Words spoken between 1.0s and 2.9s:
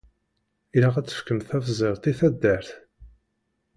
tefkemt tabzert i taddart.